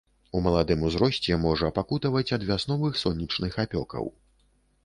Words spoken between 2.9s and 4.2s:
сонечных апёкаў.